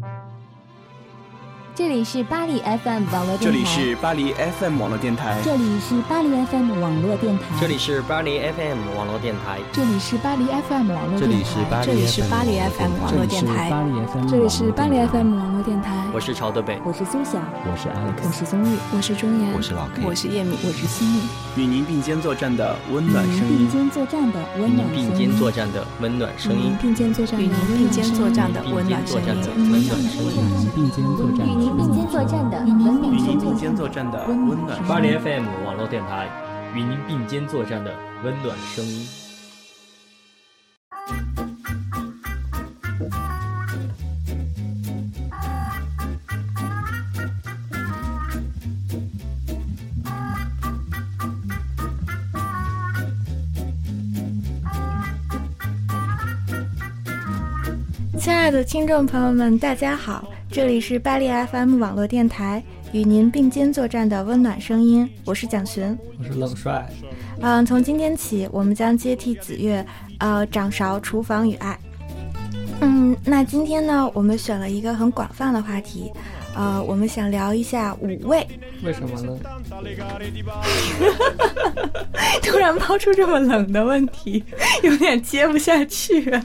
[0.00, 0.57] thank you
[1.78, 3.44] 这里是巴黎 FM 网络电台。
[3.44, 5.38] 这里是巴黎 FM 网络电台。
[5.44, 7.46] 这里是巴黎 FM 网络电台。
[7.54, 9.60] 这里是巴黎 FM 网络电台。
[9.70, 11.86] 这里是巴黎 FM 网络电台。
[11.86, 13.70] 这里是巴黎 FM 网络电台。
[14.28, 16.04] 这里是巴黎 FM 网络电台。
[16.12, 21.20] 我是朝德北，我是苏晓，我是 Alex，我是宗玉，我是钟岩，我是老 K，我是叶敏，我是心密。
[21.54, 23.58] 与您并肩作战的温暖声音。
[23.58, 26.74] 并肩作战的温暖并肩作战的温暖声音。
[26.82, 27.78] 并肩作战的温暖声音。
[27.78, 29.30] 并肩作战的温暖声音。
[29.30, 30.34] 并肩作战。
[30.34, 31.67] 与您并肩作战。
[31.68, 36.26] 与您并肩作战的温暖，巴黎 FM 网络电台，
[36.74, 37.92] 与您并肩作战的
[38.24, 39.06] 温暖声音。
[58.18, 60.24] 亲爱的听众朋友们，大家好。
[60.58, 65.08] 这里是巴黎 FM 网络电台，与您并肩作战的温暖声音。
[65.24, 66.84] 我是蒋寻，我是冷帅。
[67.40, 69.86] 嗯，从今天起，我们将接替子月，
[70.18, 71.78] 呃，掌勺厨房与爱。
[72.80, 76.10] 嗯，那今天呢，我们选了一个很广泛的话题，
[76.56, 78.44] 呃，我们想聊一下五味。
[78.82, 79.38] 为什么呢？
[82.42, 84.42] 突然抛出这么冷的问题，
[84.82, 86.36] 有点接不下去。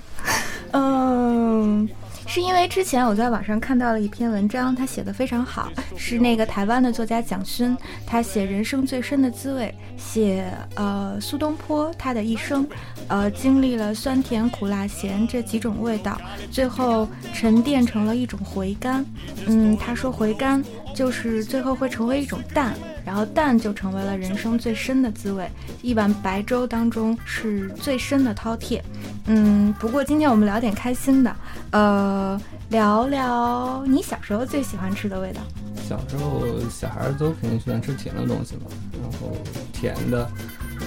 [0.70, 1.90] 嗯。
[2.34, 12.68] 是因为之前我在网上看到了一篇文章，他写的非常好，是那个台湾的作家蒋勋，他写人生最深的滋味，写呃苏东坡他的一生，
[13.08, 19.06] 呃经历了酸甜苦辣咸这几种味道，最后沉淀成了一种回甘。
[19.46, 20.60] 嗯，他说回甘
[20.94, 22.74] 就是最后会成为一种淡。
[23.06, 25.46] 然后淡就成为了人生最深的滋味，
[25.82, 28.82] 一碗白粥当中是最深的饕餮。
[29.26, 31.36] 嗯，不过今天我们聊点开心的，
[31.72, 35.42] 呃，聊聊你小时候最喜欢吃的味道。
[35.86, 39.36] 小时候小孩都肯定喜欢吃甜的东西嘛，然后
[39.74, 40.26] 甜的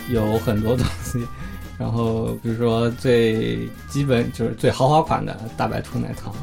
[0.08, 1.22] 有很多东西，
[1.78, 6.34] 然后比如说最基本就是最豪华款的大白兔奶糖。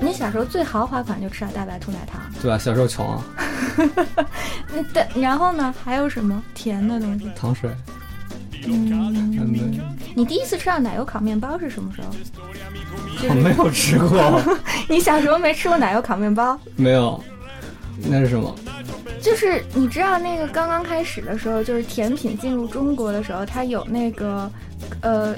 [0.00, 2.56] 你小时候最豪华款就吃了大白兔奶糖，对吧？
[2.58, 3.24] 小时候穷啊。
[4.72, 5.74] 嗯，对，然后呢？
[5.84, 7.30] 还有什么甜的东西？
[7.36, 7.70] 糖水。
[8.66, 9.80] 嗯，
[10.14, 12.08] 你第一次吃到奶油烤面包是什么时候？
[13.28, 14.40] 我没有吃过。
[14.88, 16.58] 你小时候没吃过奶油烤面包？
[16.76, 17.22] 没有。
[18.02, 18.54] 那是什么？
[19.22, 24.50] 就是你知道那个刚刚开始的时候，就是甜品进入中国的时候，它有那个，
[25.02, 25.34] 呃。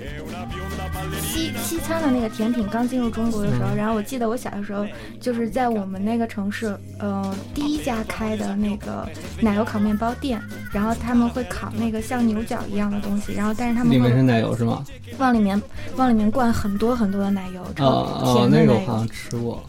[1.23, 4.87] 西西餐的那个甜品刚进入中国的时候，然后我记得我小的时候
[5.21, 9.09] 就是在我们那个城市，呃，第一家开的那个
[9.41, 10.41] 奶油烤面包店，
[10.73, 14.85] 然后他们会烤那个像牛角一样的东西，然后但是他们里面是奶油是吗？
[15.19, 15.61] 往里面
[15.97, 19.63] 往里面灌很多很多的奶油，哦哦，那个我好像吃过。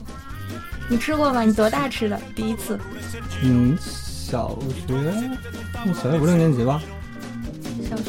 [0.92, 1.42] 你吃过吗？
[1.44, 2.20] 你多大吃的？
[2.36, 2.78] 第一次？
[3.42, 4.94] 嗯，小学，
[5.94, 6.82] 小学五六年级吧。
[7.90, 8.04] 小学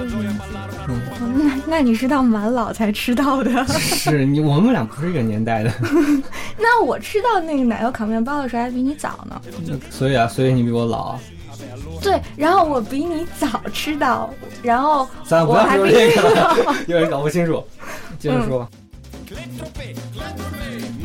[0.00, 0.38] 五六年级，
[0.86, 1.00] 嗯，
[1.34, 3.66] 那那你是到蛮老才吃到的？
[3.66, 5.72] 是你，我们俩不是一个年代的。
[6.56, 9.42] 那我吃到那个奶油烤面包的时候还比你早呢。
[9.90, 11.18] 所以啊，所以你比我老。
[12.00, 14.32] 对，然后我比你早吃到，
[14.62, 16.74] 然后我还比你老。
[16.86, 17.60] 有人搞不清楚，
[18.20, 18.70] 接着说。
[19.32, 20.99] 嗯，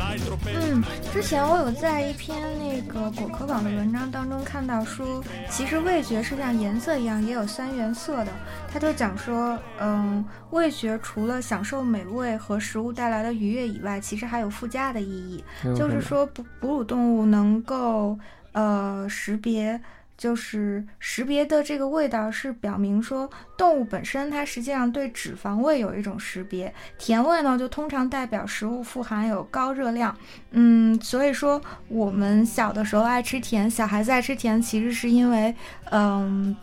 [1.12, 8.32] 之前我有在一篇那个果壳网的文章当中看到说，其实味觉是像颜色一样也有三原色的。
[8.70, 18.18] 他就讲说，嗯，味觉除了享受美味和食物带来的愉悦以外，其实还有附加的意义，就是说哺哺乳动物能够
[18.52, 19.80] 呃识别。
[20.16, 30.16] 就是识别的这个味道是表明说动物本身它实际上对脂肪味有一种识别，甜味呢就通常代表食物富含有高热量，
[30.52, 35.54] 嗯，所以说我们小的时候爱吃甜，小孩子爱吃甜，其实是因为，
[35.90, 36.56] 嗯，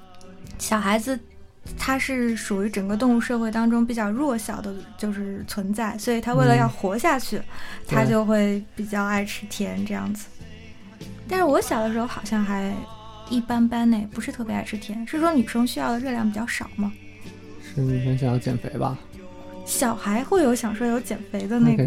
[0.58, 1.20] 小孩子
[1.78, 7.40] 他是属于整个动物社会当中比较弱小的，就是存在，所以他为了要活下去，
[7.88, 10.26] 他就会比较爱吃甜这样子。
[11.29, 12.76] 但是我小的时候好像还。
[13.34, 15.06] 一般般呢，不是特别爱吃甜。
[15.08, 16.91] 是说女生需要的热量比较少吗？
[17.64, 18.96] 是女生想要减肥吧？
[19.66, 21.84] 小孩会有想说有减肥的那个？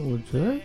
[0.00, 0.56] 我觉得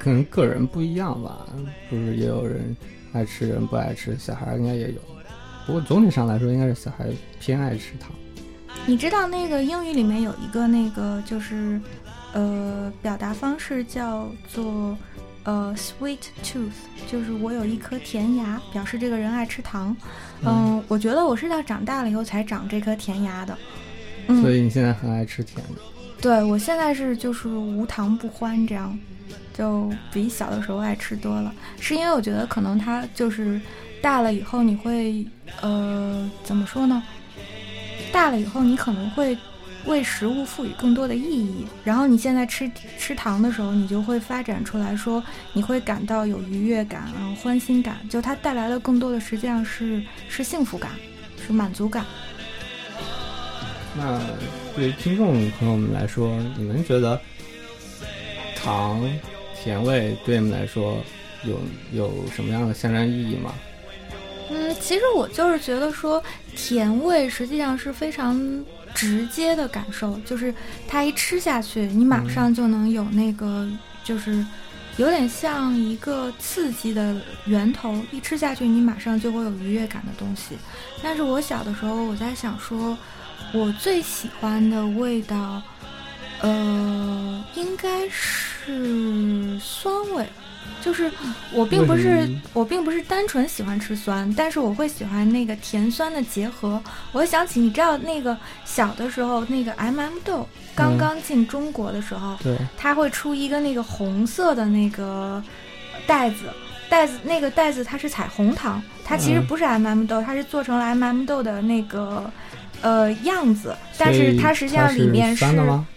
[0.00, 1.46] 可能个人不一样吧。
[1.88, 2.76] 不是也有人
[3.12, 4.16] 爱吃，人不爱吃。
[4.18, 5.00] 小孩应该也有，
[5.64, 7.06] 不过总体上来说，应该是小孩
[7.38, 8.10] 偏爱吃糖。
[8.84, 11.80] 你知道那个英语里面有一个那个就是
[12.32, 14.98] 呃表达方式叫做。
[15.44, 16.70] 呃，sweet tooth
[17.10, 19.96] 就是我有一颗甜牙，表示这个人爱吃糖。
[20.44, 23.56] 嗯，我觉得我是到长大了以后才长这颗甜牙的。
[24.40, 25.82] 所以你现在很爱吃甜的？
[26.20, 28.96] 对，我现在是就是无糖不欢这样。
[29.52, 31.52] 就比小的时候爱吃多了。
[31.78, 33.60] 是因为我觉得可能它就是
[34.00, 35.26] 大了以后你会
[35.60, 37.02] 呃怎么说呢？
[38.12, 39.36] 大了以后你可能会
[39.86, 50.92] 为食物赋予更多的意义，然后你现在吃吃糖的时候，你就会发展出来说你会感到有愉悦感，然后欢欣感，就它带来的更多的实际上是是幸福感，
[51.46, 52.04] 是满足感。
[53.96, 54.20] 那
[54.74, 57.20] 对于听众朋友们来说，你们觉得
[58.56, 59.02] 糖
[59.54, 60.98] 甜味对你们来说
[61.44, 61.60] 有
[61.92, 63.52] 有什么样的象征意义吗？
[64.50, 66.22] 嗯，其实我就是觉得说，
[66.54, 68.34] 甜味实际上是非常
[68.94, 70.54] 直接的感受，就是
[70.86, 73.68] 它一吃下去，你马上就能有那个，
[74.04, 74.44] 就是
[74.96, 77.16] 有点像一个刺激的
[77.46, 80.56] 源头，一吃下去，你马上就会有愉悦感的东西。
[81.02, 82.96] 但是我小的时候，我在想说。
[83.52, 85.60] 我最喜欢的味道，
[86.40, 90.26] 呃，应该是酸味。
[90.80, 91.10] 就是
[91.52, 96.82] 我并不是我并不是单纯喜欢吃酸，但是我会喜欢那个甜酸的结合。
[97.12, 105.42] 我会想起，你知道那个小的时候，那个 M M 豆刚刚进中国的时候，对，它会出一个那个红色的那个
[106.06, 106.46] 袋子，
[106.88, 112.30] 袋子那个袋子它是彩虹糖，它其实不是 M M 豆，它是做成了 M M 豆的那个。
[112.82, 115.46] 呃，样子，但是它实际上里面是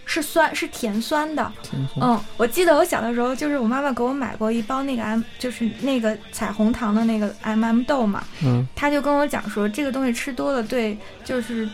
[0.06, 1.52] 是酸，是甜酸的。
[2.00, 8.24] 嗯，我记得我小的时候，就是我妈妈给我买过一包那个 M，就是那个彩虹糖的那个 M M 豆嘛。
[8.42, 11.68] 嗯，他就跟我讲说，这个东西吃多了对，就是。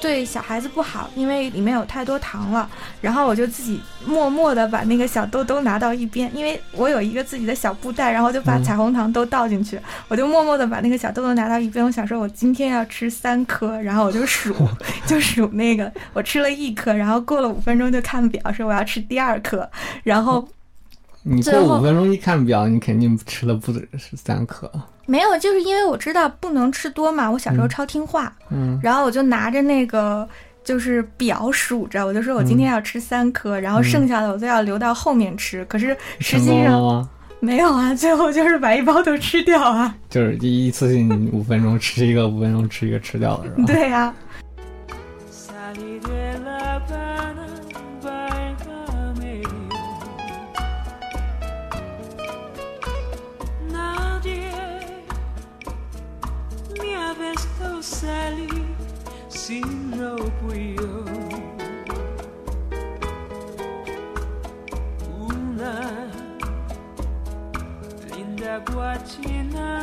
[0.00, 2.68] 对小孩子不好，因为里面有太多糖了。
[3.00, 9.80] 然后我就自己默默的把那个小豆都拿到一边，因为我有一个自己的小布袋，然后就把彩虹糖都倒进去。
[10.08, 11.84] 我就默默的把那个小豆豆拿到一边。
[11.84, 14.54] 我想说，我今天要吃三颗，然后我就数，
[15.06, 19.68] 就数那个，我吃了一颗，然后过了五分钟就看表，说我要吃第二颗，
[20.02, 20.46] 然后。
[21.28, 24.70] 你过五分钟一看表，你肯定吃了不止是三颗。
[25.06, 27.30] 没有，就是因为我知道不能吃多嘛。
[27.30, 30.28] 我小时候超听话，嗯，然后我就拿着那个
[30.64, 35.64] 就是表数着，我就说我今天要吃三颗，然后剩下的我都要留到后面吃。
[35.66, 37.08] 可是实际上
[37.40, 39.94] 没有啊， 最后就是把一包都吃掉啊。
[40.10, 43.64] 就是一次性五分钟吃一个，五分钟吃一个吃掉了是吧？
[43.66, 44.12] 对呀。
[57.62, 58.48] Oh Sally,
[59.96, 61.04] no orgullo.
[65.28, 66.10] Una
[68.10, 69.75] linda guachina.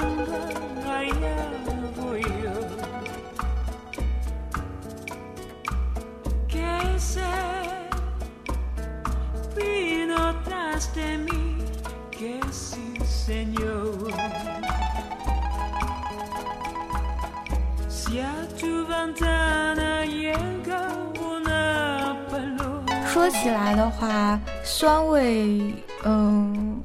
[23.34, 25.74] 起来的话，酸味，
[26.06, 26.80] 嗯，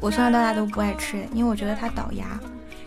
[0.00, 2.38] 我从小到大都不爱吃，因为我觉得它倒牙。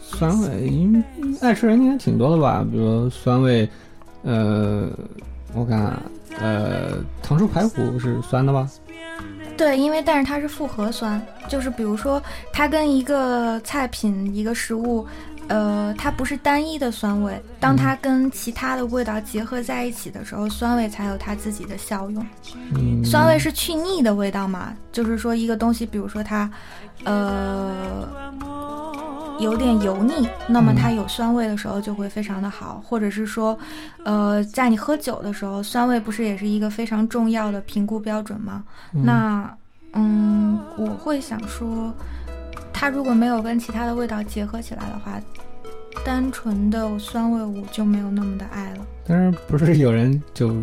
[0.02, 1.04] 酸味，
[1.42, 2.66] 爱吃人应该挺多的吧？
[2.70, 3.68] 比如酸味，
[4.24, 4.90] 呃，
[5.54, 5.98] 我看，
[6.40, 8.70] 呃，糖醋排骨是酸的吧？
[9.58, 12.22] 对，因为但是它是复合酸，就是比如说
[12.52, 15.08] 它跟一个菜品、一个食物。
[15.52, 22.26] 呃，它不是单一的酸味，当它跟其他的味道结合在一起的时候，酸味才有它自己的效用。
[23.04, 24.74] 酸味是去腻的味道嘛？
[24.94, 26.50] 就是说一个东西，比如说它，
[27.04, 28.08] 呃，
[29.42, 32.82] 有点油腻，那么它有酸味的时候就会非常的好。
[32.88, 33.60] 或者是说，
[34.06, 38.64] 呃，在你喝酒的时候，酸味不是也是一个非常重要的评估标准吗？
[38.94, 39.54] 那，
[39.92, 41.94] 嗯，我会想说。
[42.82, 45.22] 它如果没有跟其他的味道结合起来的话，
[46.04, 48.78] 单纯的酸味我就没有那么的爱了。
[49.06, 50.56] 但是不是有人就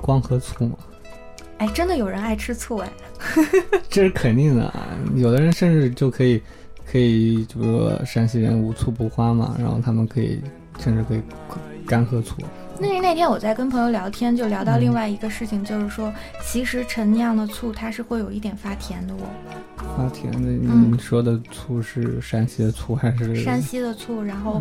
[0.00, 0.76] 光喝醋吗？
[1.58, 2.88] 哎，真的有人爱吃醋哎，
[3.90, 4.86] 这是肯定的啊！
[5.16, 6.40] 有的人甚至就可以，
[6.86, 10.40] 可以，就比如说山西人无醋不欢嘛，然后他们可以
[10.78, 11.20] 甚至可以
[11.88, 12.36] 干喝醋。
[12.78, 16.12] 那那天我在跟朋友聊天，就聊到另外一个事情，就是说，
[16.42, 19.18] 其实陈酿的醋它是会有一点发甜的哦。
[19.96, 23.36] 发甜的，你说的醋是山西的醋还是？
[23.36, 24.60] 山西的醋，然后，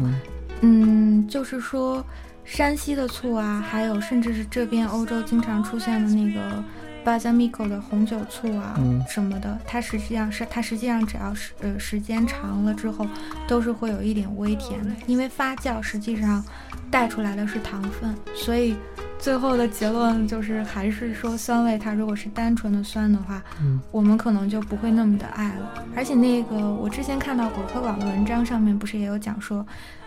[0.61, 2.05] 嗯，就是说，
[2.45, 6.63] 山西的醋啊，还有甚至是这边欧洲经常出现的那个
[7.03, 9.03] 巴萨米口的红酒醋啊嗯。
[9.07, 13.05] 什么的，它实际上是它实际上只要是呃时间长了之后，
[13.47, 16.43] 都是会有一点微甜的，因为发酵实际上
[16.89, 18.75] 带出来的是糖分，所以
[19.19, 23.79] 最后的结论就是还是说酸味它如果是单纯的酸的话，嗯。
[23.91, 25.85] 我们可能就不会那么的爱了。
[25.95, 29.65] 而且那个我之前看到果壳网的文章上面不是也有讲说，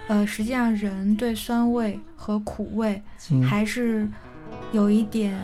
[0.09, 3.01] 呃，实际上人对酸味和苦味
[3.31, 3.43] 嗯。
[3.43, 4.09] 还是
[4.73, 5.39] 有一点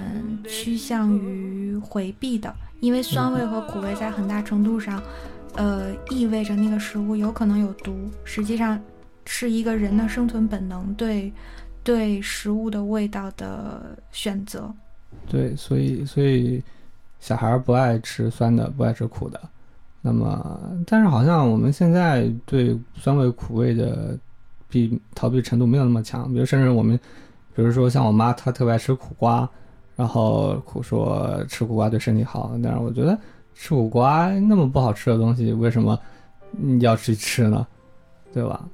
[0.46, 5.02] 趋向于回避的，因为酸味和苦味在很大程度上，
[5.54, 8.78] 呃，意味着那个食物有可能有毒，实际上
[9.24, 11.32] 是一个人的生存本能对
[11.82, 14.72] 对食物的味道的选择。
[15.28, 16.62] 对，所以所以
[17.20, 19.40] 小孩不爱吃酸的，不爱吃苦的。
[20.00, 24.18] 那么，但是好像我们现在对酸味苦味的
[24.68, 26.32] 避逃避程度没有那么强。
[26.32, 26.98] 比如，甚至我们，
[27.54, 29.48] 比如说像我妈，她特别爱吃苦瓜，
[29.96, 32.52] 然后苦说吃苦瓜对身体好。
[32.62, 33.18] 但是我觉得
[33.54, 35.98] 吃苦瓜那么不好吃的东西，为什么
[36.50, 37.66] 你要去吃呢？
[38.32, 38.64] 对吧？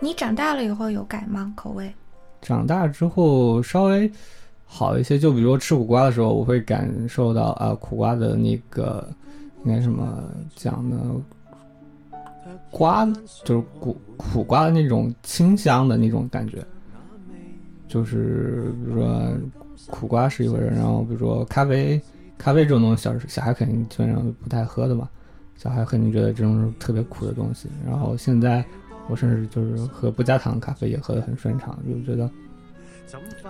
[0.00, 1.52] 你长大了以后有改吗？
[1.54, 1.92] 口味？
[2.42, 4.10] 长大之后稍微
[4.64, 9.06] 好一些，就比如说吃苦瓜的时候，我会感受到啊、苦瓜的那个
[9.64, 10.24] 应该什么
[10.56, 10.98] 讲呢？
[12.70, 13.04] 瓜
[13.44, 16.64] 就是苦苦瓜的那种清香的那种感觉，
[17.90, 19.32] 就是比如说
[19.88, 22.00] 苦瓜是一回事，然后比如说咖啡，
[22.38, 25.08] 咖啡这种东西小小孩肯定基本上不太喝的嘛，
[25.56, 27.68] 小孩肯定觉得这种是特别苦的东西。
[27.84, 28.64] 然后现在
[29.08, 32.30] 我甚至就是喝不加糖的咖啡也喝得很顺畅，就觉得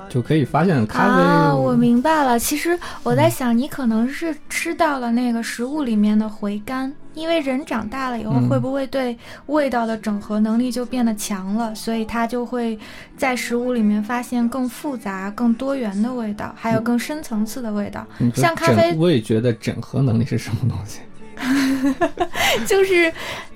[0.09, 1.23] 就可以发现咖啡。
[1.23, 2.39] 啊，我明白了。
[2.39, 11.75] 其实我在想，你可能是吃到了那个食物里面的回甘，因为人长大了以后，嗯会不会对味道的整合能力就变得强了？
[11.75, 12.79] 所以他就会
[13.17, 18.07] 在食物里面发现更复杂、更多元的味道，还有更深层次的味道。
[18.35, 21.01] 像咖啡整我也觉得整合能力是什么东西？
[22.67, 23.13] 就是，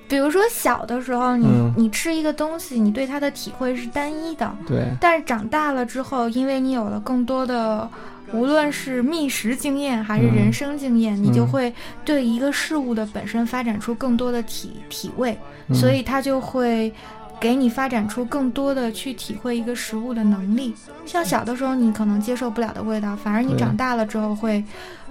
[0.07, 1.73] 比如说小的时候，你、嗯。
[1.77, 7.89] 你吃一个东西，你对它的体会是单一的，对，但是长大了之后，因为你有了更多的，
[8.31, 11.73] 无论是觅食经验还是人生经验，你就嗯会
[12.05, 15.75] 对一个事物的本身发展出更多的体体味，嗯。
[15.75, 16.93] 所以它就会
[17.39, 20.73] 给你发展出更多的去体会一个食物的能力。
[21.05, 24.63] 像小的时候你可能接受不了的味道，反而你长大了之后会，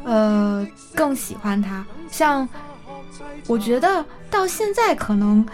[0.03, 1.85] 呃，更喜欢它。
[2.11, 2.49] 像
[3.47, 5.47] 我觉得到现在可能。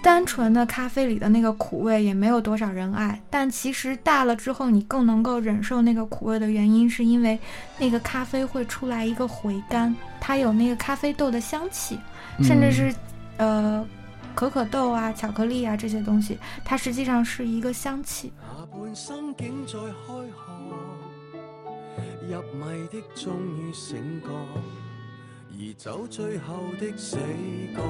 [0.00, 7.36] 单纯的咖啡里的那个苦味也没有多少人爱，但其实大了之后，你更能够忍受那个苦味的原因，是因为
[7.78, 11.98] 那个咖啡会出来一个回甘，它有那个咖啡豆的香气，
[12.40, 12.94] 甚至是
[13.38, 13.84] 呃
[14.36, 18.32] 可可豆啊、巧克力啊这些东西，它实际上是一个香气。
[18.56, 20.32] 下半生竟在開學，
[22.30, 24.28] 入迷的終於醒覺，
[25.68, 27.18] 而走最後的死
[27.76, 27.82] 角，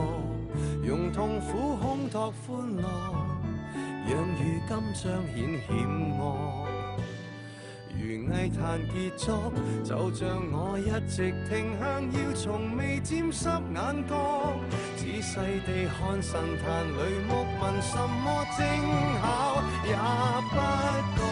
[0.83, 2.83] 用痛苦烘托歡樂，
[4.05, 5.71] 讓如今彰顯險
[6.19, 6.19] 惡。
[7.95, 8.59] 如藝壇
[8.91, 9.53] 傑作，
[9.85, 14.59] 就像我一直停向，要從未沾濕眼角，
[14.97, 17.31] 仔細地看神壇裏木
[17.61, 18.59] 问，什麼精
[19.23, 19.23] 巧
[19.87, 19.95] 也
[20.51, 20.57] 不
[21.15, 21.23] 覺，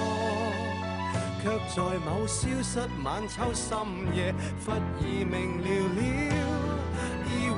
[1.43, 3.75] 卻在某消失晚秋深
[4.15, 4.33] 夜，
[4.65, 6.36] 忽已明了了。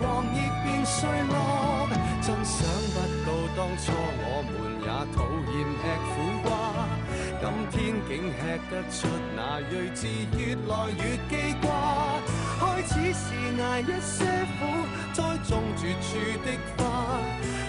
[0.09, 1.87] 而黃葉變碎落，
[2.23, 5.17] 真想不到当初我们也讨
[5.53, 6.11] 厌吃苦
[6.43, 6.51] 瓜，
[7.41, 7.77] 今天
[8.09, 8.97] 竟吃得出
[9.37, 9.39] 那
[9.69, 10.01] 睿智，
[10.37, 11.69] 越来越记挂。
[12.59, 13.25] 开始是
[13.63, 14.25] 挨一些
[14.57, 14.61] 苦，
[15.13, 16.09] 栽种绝处
[16.43, 16.81] 的花，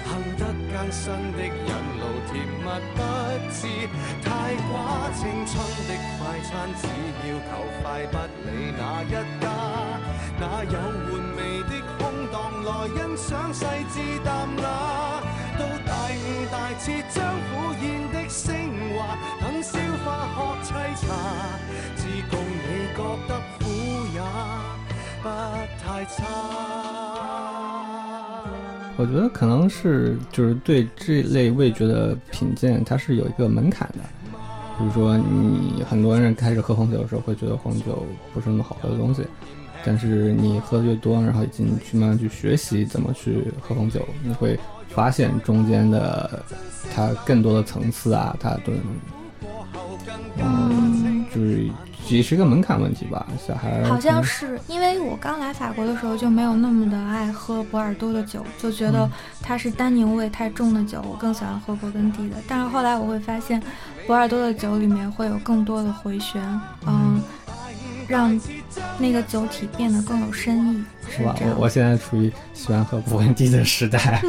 [0.08, 0.42] 行得
[0.72, 1.04] 艰辛
[1.34, 1.70] 的引
[2.00, 2.66] 路，甜蜜
[2.96, 2.98] 不
[3.52, 3.60] 知
[4.24, 4.28] 太
[4.70, 4.72] 寡。
[5.14, 5.54] 青春
[5.88, 6.88] 的快餐只
[7.28, 7.50] 要求
[7.82, 8.16] 快，不
[8.46, 9.49] 理哪一家。
[12.80, 14.64] 來欣賞細緻淡雅？
[15.60, 18.56] 到大悟大徹將苦宴的升
[18.96, 21.04] 華，等消化喝沏茶，
[21.98, 23.66] 自共你覺得苦
[24.14, 24.22] 也
[25.22, 25.28] 不
[25.84, 26.24] 太差。
[28.96, 34.00] 我覺得可能是就是對這類味覺的品鑑，它是有一個門檻的。
[34.78, 39.28] 比如說，你很多人開始喝紅酒的時候，會覺得紅酒不是那麼好喝的東西。
[39.86, 44.60] 但是你喝的越多，然后已经去慢慢去学习怎么去喝红酒，你会
[44.90, 46.44] 发现中间的
[46.94, 48.74] 它更多的层次啊，它都
[50.38, 51.70] 嗯，就是
[52.08, 53.28] 也是一個門檻問題吧。
[53.46, 59.10] 小孩好像是因为我刚来法国的时候就没有那么的爱喝波尔多的酒，就觉得
[59.42, 62.36] 它是单宁味太重的酒，我更喜欢喝勃艮第的。
[62.48, 63.62] 但是后来我会发现，
[64.08, 66.42] 波尔多的酒里面会有更多的回旋，
[66.88, 67.22] 嗯。
[68.10, 68.38] 让
[68.98, 70.84] 那个酒体变得更有深意。
[71.10, 74.22] 是哇，这样我我现在处于喜欢喝勃艮第的时代。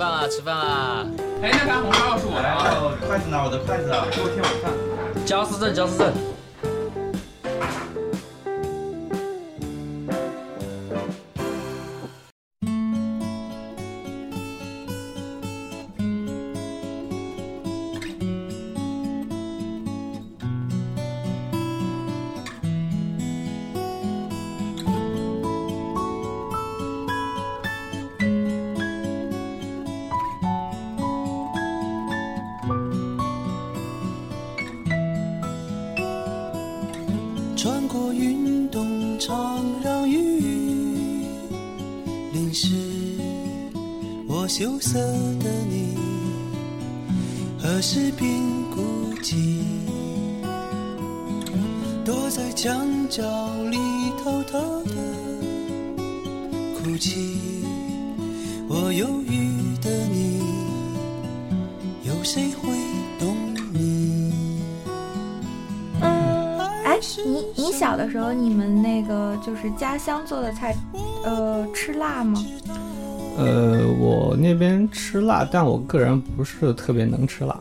[0.00, 1.06] 饭啦，吃饭啦！
[1.42, 2.96] 哎，那盘红烧是我来了。
[3.06, 3.38] 筷子呢？
[3.44, 5.26] 我的筷子啊，给我添碗饭。
[5.26, 6.10] 焦思正，焦思正。
[62.40, 62.70] 谁会
[63.18, 63.36] 懂
[63.70, 64.32] 你？
[66.00, 70.74] 哎，你你小的时候，你们那个就是家乡做的菜，
[71.22, 72.42] 呃，吃辣吗？
[73.36, 77.54] 呃，我那边吃辣，但我个人不是特别能吃辣，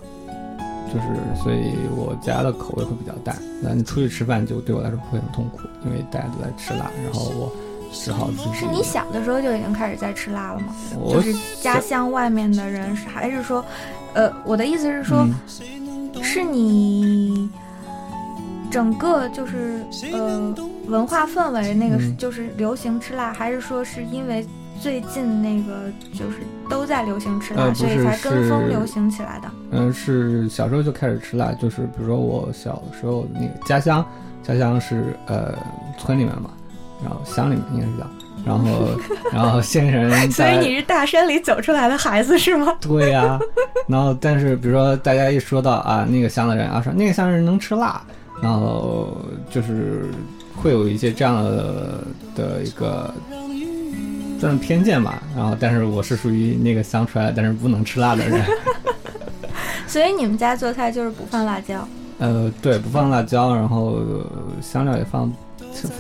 [0.88, 3.36] 就是所以我家的口味会比较淡。
[3.62, 7.51] 那你出去吃饭就对我来说不会很痛苦，因为大家都在吃辣，然后我
[7.91, 8.54] 只好自己。
[8.54, 10.73] 是你小的时候就已经开始在吃辣了吗？
[11.12, 13.63] 就是家乡外面的人，还是说，
[14.13, 15.36] 呃，我的意思是说，嗯。
[16.22, 17.50] 是你
[18.69, 20.54] 整个就是呃
[20.88, 24.45] 文化氛围那个是嗯就是流行吃辣，还是说是因为
[24.82, 29.50] 最近那个就是都在流行吃辣，呃所以才跟风流行起来的？
[29.72, 34.06] 嗯，是小时候就开始吃辣，就是比如说我小时候那个家乡，
[34.43, 35.58] 家乡是呃
[35.98, 36.50] 村里面嘛，
[37.02, 38.06] 然后乡里面应该是叫，
[38.45, 38.88] 然后
[39.32, 42.75] 然后县人所以你是大山里走出来的孩子是吗？
[42.82, 43.39] 对呀、
[43.88, 48.02] 然后但是比如说大家一说到啊那个乡的人啊说那个乡人能吃辣，
[48.41, 49.17] 然后
[49.49, 50.06] 就是
[50.56, 52.04] 会有一些这样的
[52.36, 53.13] 的一个
[54.39, 58.41] 算是偏见吧，然后但是我是属于那个乡出来，但是不能吃辣的人。
[59.86, 61.88] 所以你们家做菜就是不放辣椒？
[62.19, 64.25] 呃，对，不放辣椒，然后、呃
[64.62, 65.32] 香料也放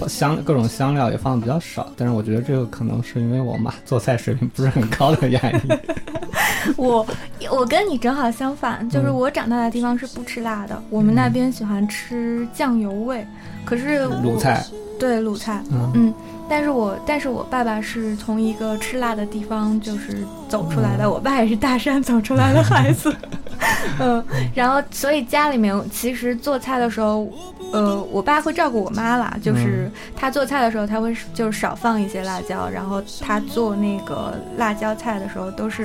[0.07, 5.77] 香各种香料也放的比较少，但是我觉得这个可能是因为我妈做菜水平不是很高的原因。
[6.75, 7.05] 我
[7.51, 9.15] 我跟你正好相反，就是嗯。
[9.15, 13.25] 我长大的地方是不吃辣的，我们那边喜欢吃酱油味，
[13.65, 14.63] 可是我鲁菜，
[14.99, 15.91] 对鲁菜，嗯。
[15.93, 16.13] 嗯，
[16.49, 23.15] 但是我但是我爸爸是从一个吃辣的地方就是走出来的，嗯我爸也是大山走出来的孩子，
[23.99, 24.23] 嗯，
[24.55, 27.27] 然后所以家里面其实做菜的时候，
[27.71, 35.83] 呃，我爸会照顾我妈啦，就是他做菜的时候他会就是少放一些辣椒，然后他做那个辣椒菜的时候都是，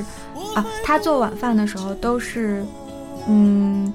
[0.55, 2.65] 啊，他做晚饭的时候都是，
[3.29, 3.93] 嗯。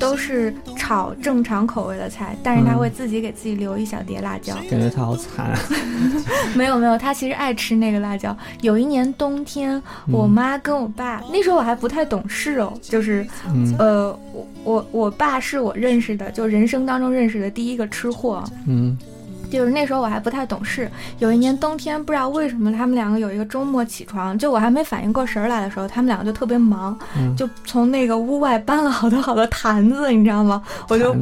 [0.00, 4.54] 都是炒正常口味的菜，但是他嗯会自己给自己留一小碟辣椒。
[4.68, 5.58] 感觉他好惨啊。
[6.56, 8.36] 没有没有，他其实爱吃那个辣椒。
[8.62, 18.42] 有一年冬天，我嗯妈跟我爸，那时候我还不太懂事哦，就是嗯呃，我我我爸是我认识的，就人生当中认识的第一个吃货。
[18.66, 18.96] 嗯
[19.50, 30.62] 就是那时候我还不太懂事，有一年冬天，不知道为什么他们两个有一个周末起床，就我还没反应过神儿来的时候，他们两个就特别忙，嗯，就从那个屋外搬了好多好多坛子，你知道吗？
[30.88, 31.14] 我就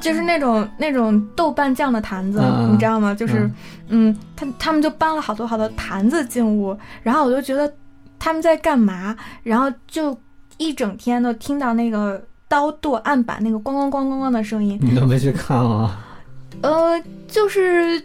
[0.00, 3.14] 就是那种那种豆瓣酱的坛子，嗯你知道吗？
[3.14, 3.48] 就是
[3.88, 7.72] 嗯，嗯，他他们就搬了好多好多坛子进屋，然后我就觉得
[8.18, 10.16] 他们在干嘛，然后就
[10.58, 15.98] 一整天都听到那个刀剁案板那个咣咣咣咣咣的声音，你都没去看啊？
[16.62, 18.02] 呃，就是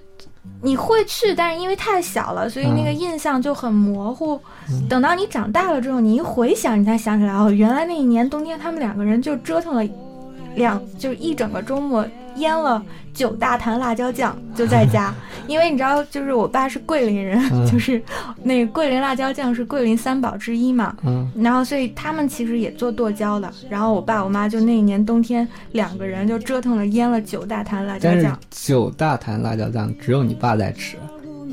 [0.62, 4.40] 你会去，但是因为太小了，所以那个嗯印象就很模糊。
[4.70, 9.84] 嗯等到你长大了之后，你一回想，你才想起来，哦，原来那一年冬天他们两个人就折腾了
[10.56, 15.14] 两就是一整个周末腌了九大坛辣椒酱，就在家。
[15.48, 18.02] 因为你知道，就是我爸是桂林人，嗯 就是
[18.44, 20.96] 那个桂林辣椒酱是桂林三宝之一嘛。
[21.06, 23.52] 嗯，然后，所以他们其实也做剁椒的。
[23.70, 28.38] 然后我爸我妈就那一年冬天两个人就折腾了腌了九大坛辣椒酱。
[28.52, 30.98] 九大坛辣椒酱只有你爸在吃，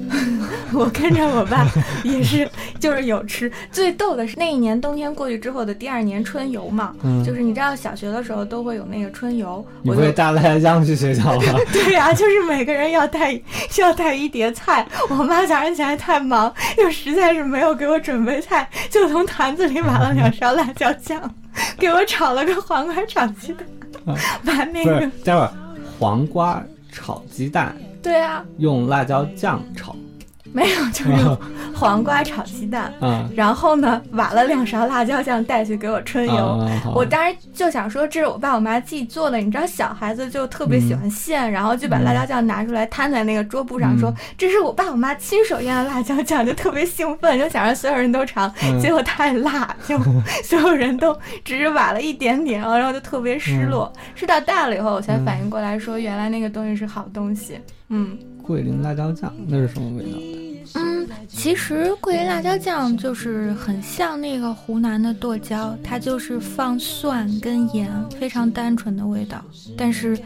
[0.72, 1.66] 我跟着我爸
[2.02, 3.50] 也是，就是有吃。
[3.70, 11.58] 最逗的是那一年冬天过去之后的第二年春游嘛，嗯就是你知道小学的时候都会有那个春游，你会带辣椒酱去学校吗？
[11.72, 13.38] 对呀、就是每个人要带
[13.78, 14.86] 要带一碟菜。
[15.08, 21.20] 我妈早上起来太忙，又实在是没有给我准备菜，就从坛子里买了两勺辣椒酱，
[21.78, 25.50] 给我炒了个黄瓜炒鸡蛋，把那个待会儿
[25.98, 29.96] 黄瓜炒鸡蛋对啊，用辣椒酱炒，
[30.54, 31.12] 没有 就是
[31.74, 32.94] 黄瓜炒鸡蛋。
[33.00, 36.32] 嗯，然后呢，挖了两勺辣椒酱带去给我春游。
[36.34, 39.38] 啊我当时就想说，这是我爸我妈自己做的。
[39.38, 48.48] 你知道，小孩子就特别喜欢现，然后就把辣椒酱拿出来摊在那个桌布上，说、嗯这是我爸我妈亲手腌的辣椒酱，就特别兴奋，就想让所有人都尝。
[48.62, 49.98] 嗯结果太辣，就
[50.44, 53.92] 所有人都只是挖了一点点，然后然后就特别失落。
[53.96, 57.58] 嗯是到大了以后，我才反应过来说，原来那个东西是好东西。
[57.88, 58.16] 嗯。
[58.46, 60.34] 桂林辣椒酱那是什么味道的？
[60.74, 69.42] 嗯，其实桂林辣椒酱就是很像那个湖南的剁椒，它就是放蒜跟盐，非常单纯的味道。
[69.76, 70.18] 但是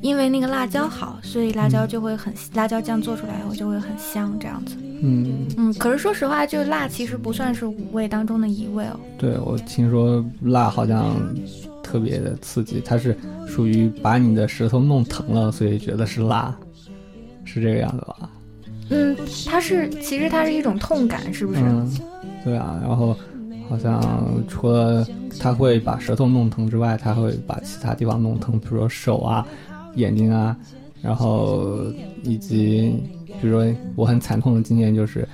[0.00, 4.76] 因为那个辣椒好，所以辣椒就会很辣椒酱做出来以后就会很香这样子。
[5.02, 9.00] 嗯，嗯，可是说实话，就辣其实不算是五味当中的一味哦。
[9.18, 11.16] 对我听说辣好像
[11.82, 16.56] 特别的刺激，它是属于把你的舌头弄疼了，所以觉得是辣，
[17.60, 18.30] 是这个样子吧？
[18.90, 19.16] 嗯，
[19.46, 21.60] 它是其实它是一种痛感，是不是？
[21.60, 21.90] 嗯，
[22.44, 23.16] 对啊，然后
[23.68, 24.00] 好像
[24.46, 25.04] 除了
[25.40, 29.44] 它会把舌头弄疼之外，它会把其他地方弄疼，比如说手啊、
[29.94, 30.56] 眼睛啊，
[31.02, 31.78] 然后
[32.22, 32.94] 以及
[33.40, 35.26] 比如说我很惨痛的经验就是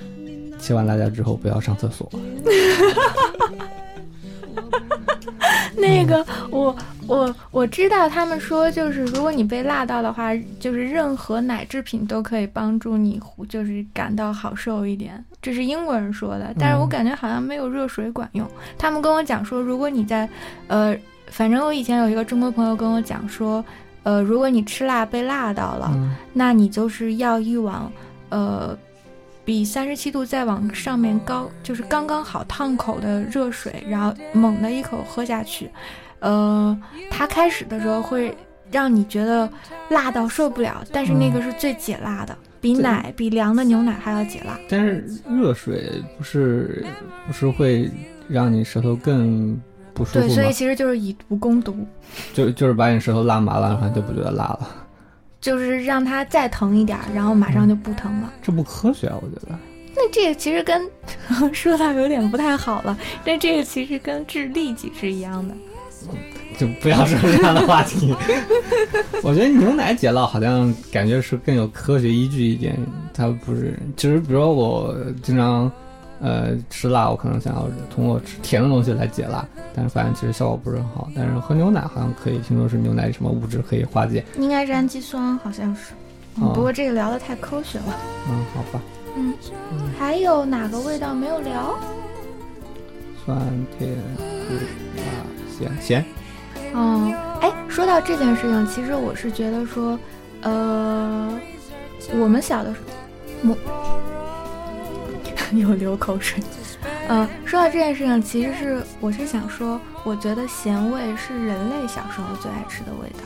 [0.59, 2.11] 切完辣椒之后不要上厕所。
[5.77, 6.75] 那个，我
[7.07, 15.25] 我我知道他们说，就是如果你被辣到的话，就是任何奶制品都可以帮助你，就是感到好受一点。
[15.41, 18.47] 这是英国人说的，但是我感觉好像没有热水管用。
[18.79, 20.29] 他们跟我讲说，如果你在，
[20.69, 20.97] 呃，
[21.29, 23.65] 反正我以前有一个中国朋友跟我讲说，
[24.03, 27.83] 呃，如果你吃辣被辣到了，嗯那你就是要一碗，
[28.29, 28.77] 呃。
[29.53, 35.71] 比三十七度再往上面高，就是刚刚好烫口的热水，然后猛地一口喝下去，
[36.21, 36.75] 呃，
[37.11, 38.35] 它开始的时候会
[38.71, 39.47] 让你觉得
[39.91, 44.59] 辣到受不了，但是那个是最解辣的，比奶比凉的牛奶还要解辣。
[44.71, 46.87] 但是热水不是
[47.27, 47.91] 不是会
[48.29, 49.61] 让你舌头更
[49.93, 51.77] 不舒服对，所以其实就是以毒攻毒，
[52.33, 54.67] 就就是把你舌头辣麻了，然后就不觉得辣了，
[55.43, 58.33] 就是让它再疼一点儿，然后马上就不疼了。
[58.41, 59.59] 这不科学啊，我觉得。
[59.95, 60.89] 那这个其实跟
[61.53, 65.55] 说到有点不太好了，但这个其实跟治痢疾是一样的。
[66.59, 68.15] 就不要说这样的话题。
[69.23, 72.77] 我觉得牛奶解辣好像感觉是更有科学依据一点，
[73.13, 75.71] 它不是，就是比如说我经常
[76.23, 81.09] 呃吃辣，我可能想要通过吃甜的东西来解辣，但是发现其实效果不是很好。
[81.15, 84.25] 但是喝牛奶好像可以，听说是牛奶里什么物质可以化解。
[84.39, 85.93] 应该是氨基酸，好像是。
[86.39, 87.99] 嗯哦不过这个聊的太科学了。
[88.31, 88.81] 嗯，好吧，
[89.17, 89.35] 嗯，
[89.99, 91.75] 还有哪个味道没有聊？
[93.27, 93.37] 酸
[93.79, 93.91] 甜
[94.49, 94.55] 苦
[94.97, 95.03] 辣
[95.59, 96.05] 咸咸。
[96.75, 99.99] 嗯，哎，说到这件事情，其实我是觉得说，
[100.41, 101.39] 呃，
[102.19, 102.81] 我们小的时
[103.45, 103.92] 候，我
[105.59, 106.43] 又流口水。
[107.09, 113.25] 呃，说到这件事情，其实是我是想说，我觉得咸味是人类小时候最爱吃的味道，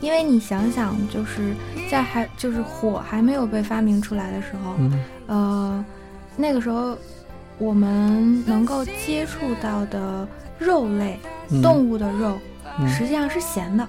[0.00, 1.54] 因为你想想，就是
[1.90, 5.84] 在还就是火还没有被发明出来的时候，嗯呃，
[6.36, 6.96] 那个时候
[7.58, 10.26] 我们能够接触到的
[10.58, 11.18] 肉类、
[11.50, 12.38] 嗯动物的肉，
[12.78, 13.86] 嗯实际上是咸的，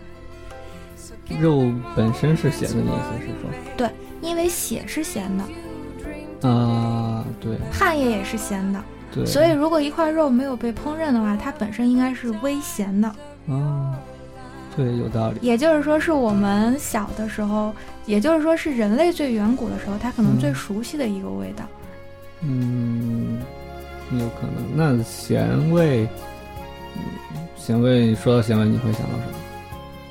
[1.39, 3.89] 肉本身是咸的意思是说对，
[4.21, 7.08] 因为血是咸的，啊，
[7.39, 13.11] 对汗液也是咸的，对，所以如果一块肉没有被烹饪的话，它本身应该是微咸的。
[13.47, 13.93] 哦，
[14.75, 15.39] 对，有道理。
[15.41, 17.73] 也就是说，是我们小的时候，
[18.05, 21.63] 也就是说是人类最远古的时候，它可能最嗯熟悉的一个味道。
[22.41, 23.39] 嗯，
[24.13, 24.75] 有可能。
[24.75, 26.07] 那咸味，
[26.95, 27.01] 嗯
[27.57, 29.33] 咸味说到咸味，你会想到什么？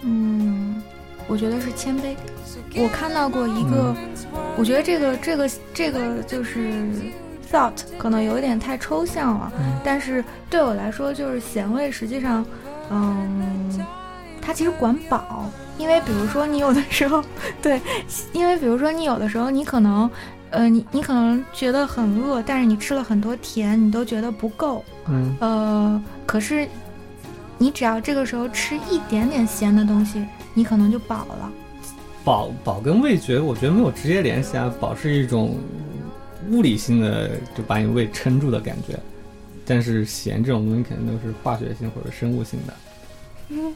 [0.02, 0.82] 嗯，
[1.26, 2.14] 我觉得是谦卑。
[2.80, 3.94] 我看到过一个，
[4.56, 6.72] 我觉得这个这个这个就是
[7.50, 9.72] thought 可能有一点太抽象了，嗯。
[9.84, 12.44] 但是对我来说，就是咸味实际上，
[12.90, 13.84] 嗯，
[14.40, 17.22] 它其实管饱，因为比如说你有的时候，
[17.60, 17.80] 对，
[18.32, 20.08] 因为比如说你有的时候你可能，
[20.50, 25.36] 呃，你你可能觉得很饿，但是你吃了很多甜，你都觉得不够，嗯。
[25.40, 26.68] 呃，可是
[27.58, 31.50] 你只要这个时候吃一点点咸的东西，你可能就饱了。
[32.28, 34.70] 饱饱跟味觉，我觉得没有直接联系啊。
[34.78, 35.56] 饱是一种
[36.50, 39.00] 物理性的，就把你胃撑住的感觉，
[39.64, 42.74] 但是咸这种东西肯定都是化学性或者生物性的。
[43.48, 43.74] 嗯，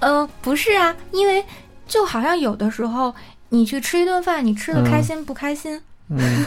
[0.00, 1.42] 呃，不是啊，因为
[1.88, 3.14] 就好像有的时候
[3.48, 5.80] 你去吃一顿饭，你吃的开心不开心？
[6.12, 6.44] 嗯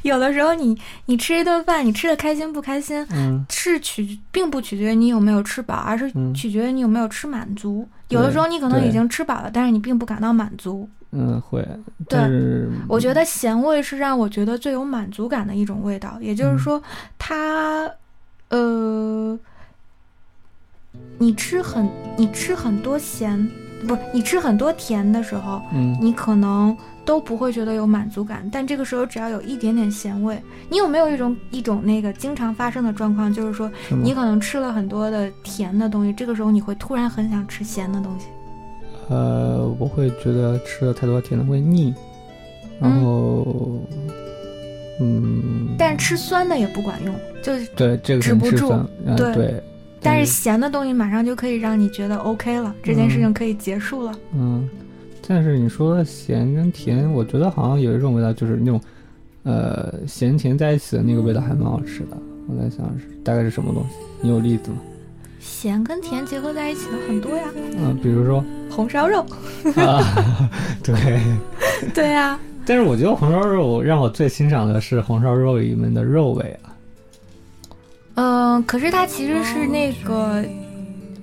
[0.00, 0.74] 有的时候你
[1.04, 7.86] 你吃一顿饭，你吃的开心不开心，嗯是取并不取决于你有没有吃饱，而是嗯取决于你有没有吃满足。
[8.14, 10.88] 有的时候你可能已经吃饱了，但是你并不感到满足。
[11.10, 11.64] 嗯，会。
[12.08, 16.82] 对我觉得咸味是让我觉得最有满足感的一种味道，也嗯就是说，
[17.16, 17.88] 它，
[18.48, 19.38] 呃，
[21.18, 23.48] 你吃很你吃很多咸，
[23.86, 25.96] 不是你吃很多甜的时候，嗯。
[26.00, 33.70] 你可能都不会觉得有满足感，但这个时候只要有一点点咸味，你有没有一种一种那个经常发生的状况，就是说
[34.02, 38.26] 你可能吃了很多的甜的东西，这个时候你会突然很想吃咸的东西。
[39.08, 41.94] 呃，我会觉得吃了太多甜的会腻，
[42.80, 43.78] 然后
[45.00, 48.72] 嗯，但是吃酸的也不管用，就是对这个止不住。
[49.16, 49.62] 对，
[50.04, 54.12] 但是咸的东西马上就可以让你觉得 OK 了，这件事情可以结束了。
[54.34, 54.68] 嗯，
[55.26, 58.80] 但是你说咸跟甜，我觉得好像有一种味道，就是那种
[59.44, 62.18] 呃咸甜在一起的那个味道还蛮好吃的。
[62.46, 63.96] 我在想是大概是什么东西？
[64.20, 64.76] 你有例子吗？
[65.40, 67.44] 咸跟甜结合在一起的很多呀，
[67.78, 69.24] 嗯、比如说红烧肉，
[69.76, 70.02] 啊，
[70.84, 70.94] 对。
[71.92, 76.73] 对呀、但是我觉得红烧肉让我最欣赏的是红烧肉里面的肉味啊。
[78.16, 80.44] 嗯、可是它其实是那个，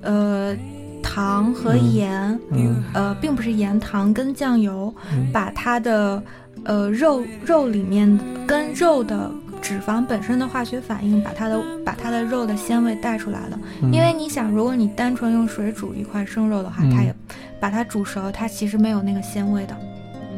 [0.01, 0.55] 呃，
[1.01, 6.21] 糖和盐，嗯呃，并不是盐、糖跟酱油，嗯把它的
[6.63, 13.59] 呃肉肉里面跟肉的脂肪本身的化学反应，把它的把它的肉的鲜味带出来了。
[13.81, 17.15] 嗯因为你想，如果你单纯用水煮一块生肉的话，嗯它也
[17.59, 19.75] 把它煮熟，它其实没有那个鲜味的。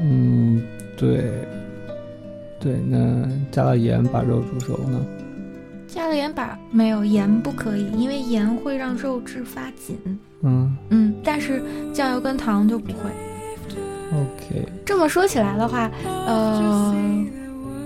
[0.02, 0.62] 嗯，
[0.98, 1.32] 对，
[2.60, 5.00] 对，那加了盐把肉煮熟呢？
[5.93, 9.95] 加了盐把没有盐不可以，因为盐会让肉质发紧。
[10.41, 11.62] 嗯嗯，但是
[11.93, 13.12] 酱油跟糖就不会。
[14.12, 15.91] ，OK，这么说起来的话，
[16.25, 16.95] 呃，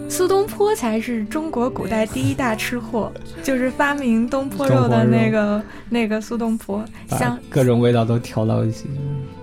[0.08, 3.12] 苏东坡才是中国古代第一大吃货，
[3.44, 6.82] 就是发明东坡肉的那个那个苏东坡。
[7.10, 8.86] 把像各种味道都调到一起。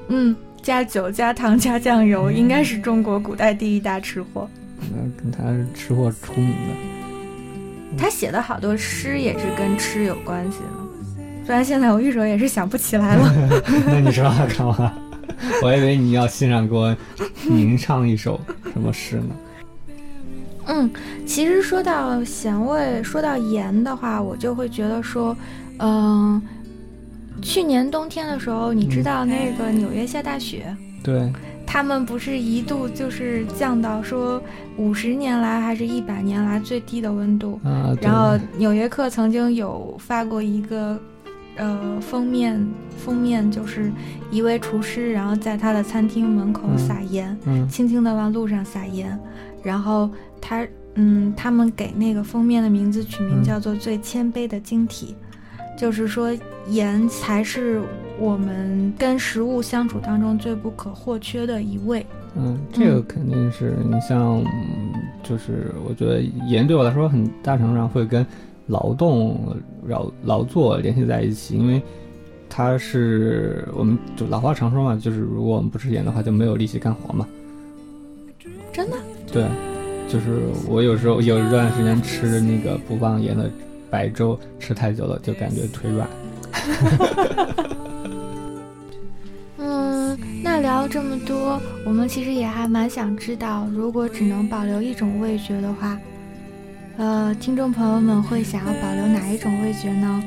[0.08, 4.48] 嗯，加酒、加糖、加酱油，应该是中国古代第一大吃货。
[4.90, 6.93] 那跟他是吃货出名的。
[7.96, 13.32] 他写的好多诗也是跟吃有关系的，虽然现在我一首也是想不起来了。
[13.86, 14.92] 那你说他干嘛？
[15.62, 16.96] 我还以为你要欣赏给我
[17.48, 18.40] 吟唱一首
[18.72, 19.36] 什么诗呢？
[20.66, 20.90] 嗯，
[21.26, 25.36] 其实说到咸味，说到盐的话，我就会觉得说，
[25.78, 26.40] 嗯、
[27.42, 31.30] 去年冬天的时候，你知道那个纽约下大雪，对，
[31.74, 34.40] 他们不是一度就是降到说
[34.76, 40.96] 五十年来还是一百年来最低的温度，啊，然后《纽约客》曾经有发过一个，
[41.56, 42.64] 呃，封面，
[42.96, 43.90] 封面就是
[44.30, 46.78] 一位厨师，然后在他的餐厅门口嗯。
[46.78, 47.68] 撒盐，嗯。
[47.68, 49.18] 轻轻的往路上撒盐，
[49.60, 50.08] 然后
[50.40, 53.42] 他，嗯，他们给那个封面的名字取名嗯。
[53.42, 55.16] 叫做“最谦卑的晶体”，
[55.76, 56.30] 就是说
[56.68, 57.82] 盐才是
[58.18, 62.04] 我们跟食物相处当中最不可或缺的一味。
[62.36, 68.26] 嗯，这个肯定是你像，嗯就是我觉得盐对我来说很大程度上会跟
[68.66, 69.56] 劳动、
[69.86, 71.80] 劳劳作联系在一起，因为
[72.48, 77.26] 它是我们就老话常说嘛，就是如果我们不吃盐的话，就没有力气干活嘛。
[78.72, 78.96] 真的？
[79.32, 79.46] 对，
[80.08, 83.50] 就是我有时候有一段时间吃那个不放盐的
[83.94, 86.08] 白粥，吃太久了就感觉腿软。
[89.56, 95.96] 嗯，那聊这么多，我们其实也还蛮想知道，如果只能保留一种味觉的话，
[96.96, 100.24] 呃，听众朋友们会想要保留哪一种味觉呢？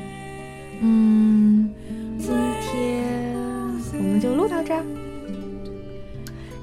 [0.80, 1.68] 嗯，
[2.18, 2.30] 今
[2.62, 3.04] 天
[3.92, 4.82] 我们就录到这儿。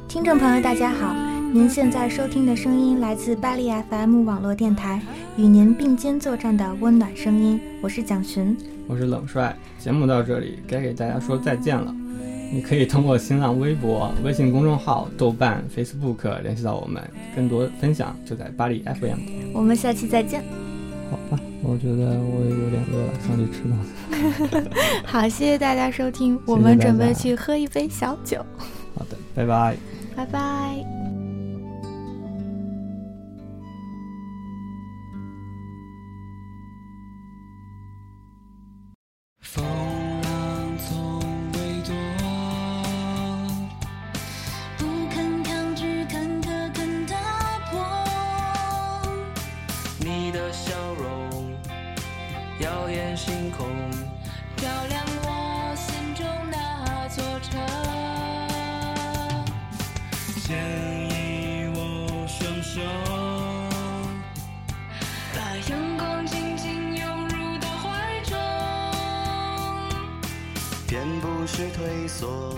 [0.08, 1.16] 听众朋友，大家好，
[1.56, 5.02] 您现在收听的声音来自巴黎 FM 网络电台，
[5.38, 8.58] 与您并肩作战的温暖声音，我是蒋寻。
[8.88, 11.96] 我是冷帅，节目到这里该给大家说再见了。
[12.52, 17.02] 你可以通过新浪微博、微信公众号、豆瓣、Facebook 联系到我们，
[17.34, 19.18] 更多分享就在巴黎 FM。
[19.54, 20.44] 我们下期再见。
[21.10, 24.70] 好吧，我觉得我也有点饿了，上去吃东西。
[25.08, 28.46] 好，谢谢大家收听，我们准备去喝一杯小酒，
[28.94, 29.78] 好的，拜拜。
[30.18, 31.05] 拜拜。
[70.96, 72.56] 便不是退缩，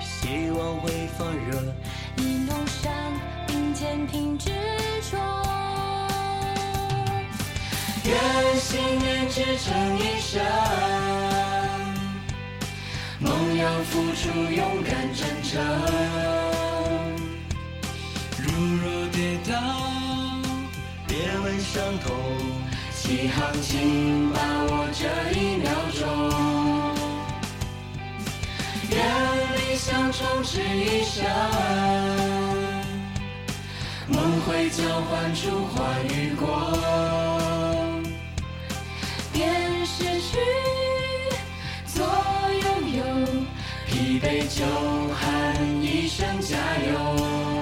[0.00, 1.62] 希望会发热。
[2.16, 2.90] 一路上
[3.46, 4.50] 并肩挺执
[5.10, 5.18] 着，
[8.06, 10.42] 愿信念支撑一生，
[13.18, 15.62] 梦要付出勇敢真诚。
[18.38, 18.50] 如
[18.82, 19.52] 若跌倒，
[21.06, 22.16] 别问伤痛，
[22.94, 24.38] 起航请把
[24.70, 25.04] 握这
[25.38, 26.17] 一秒钟。
[28.98, 29.04] 愿
[29.54, 31.24] 理想充斥一生，
[34.08, 36.42] 梦会交换出花与光。
[39.32, 40.38] 变失去，
[41.86, 42.04] 做
[42.64, 43.00] 拥有。
[43.86, 44.64] 疲惫就
[45.14, 45.22] 喊
[45.80, 46.56] 一声加
[46.90, 47.57] 油。